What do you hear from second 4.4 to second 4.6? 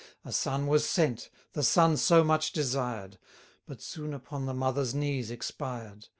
the